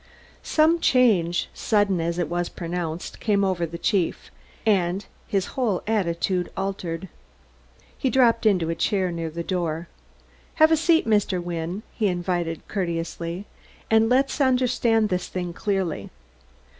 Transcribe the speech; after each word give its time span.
Some 0.41 0.79
change, 0.79 1.47
sudden 1.53 2.01
as 2.01 2.17
it 2.17 2.27
was 2.27 2.49
pronounced, 2.49 3.19
came 3.19 3.43
over 3.43 3.67
the 3.67 3.77
chief, 3.77 4.31
and 4.65 5.05
his 5.27 5.45
whole 5.53 5.83
attitude 5.85 6.49
altered. 6.57 7.07
He 7.95 8.09
dropped 8.09 8.47
into 8.47 8.71
a 8.71 8.73
chair 8.75 9.11
near 9.11 9.29
the 9.29 9.43
door. 9.43 9.89
"Have 10.55 10.71
a 10.71 10.75
seat, 10.75 11.05
Mr. 11.05 11.39
Wynne," 11.39 11.83
he 11.93 12.07
invited 12.07 12.67
courteously, 12.67 13.45
"and 13.91 14.09
let's 14.09 14.41
understand 14.41 15.09
this 15.09 15.27
thing 15.27 15.53
clearly. 15.53 16.09